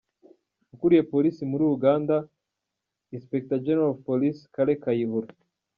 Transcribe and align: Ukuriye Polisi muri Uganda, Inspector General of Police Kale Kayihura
Ukuriye 0.73 1.03
Polisi 1.13 1.41
muri 1.51 1.63
Uganda, 1.75 2.15
Inspector 3.15 3.57
General 3.65 3.91
of 3.93 4.01
Police 4.07 4.41
Kale 4.53 4.73
Kayihura 4.83 5.29